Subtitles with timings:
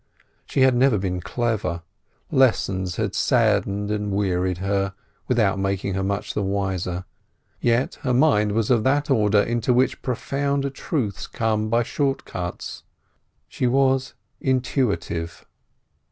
[0.47, 1.83] She had never been clever;
[2.31, 4.95] lessons had saddened and wearied her,
[5.27, 7.05] without making her much the wiser.
[7.59, 12.81] Yet her mind was of that order into which profound truths come by short cuts.
[13.47, 15.45] She was intuitive.